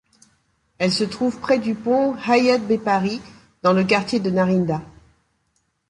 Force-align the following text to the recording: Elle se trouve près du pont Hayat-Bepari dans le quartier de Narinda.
Elle 0.79 0.91
se 0.91 1.03
trouve 1.03 1.39
près 1.39 1.59
du 1.59 1.75
pont 1.75 2.15
Hayat-Bepari 2.15 3.21
dans 3.61 3.71
le 3.71 3.83
quartier 3.83 4.19
de 4.19 4.31
Narinda. 4.31 4.81